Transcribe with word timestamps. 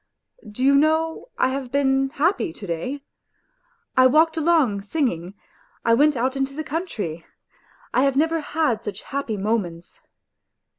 Do 0.51 0.63
you 0.63 0.73
know 0.73 1.29
I 1.37 1.49
have 1.49 1.71
been 1.71 2.09
happy 2.09 2.51
to 2.51 2.65
day? 2.65 3.03
I 3.95 4.07
walked 4.07 4.35
along 4.35 4.81
singing; 4.81 5.35
I 5.85 5.93
went 5.93 6.17
out 6.17 6.35
into 6.35 6.55
the 6.55 6.63
country; 6.63 7.23
I 7.93 8.01
have 8.01 8.15
never 8.15 8.37
WHITE 8.37 8.41
NIGHTS 8.45 8.55
9 8.55 8.63
had 8.65 8.83
such 8.83 9.01
happy 9.03 9.37
moments. 9.37 10.01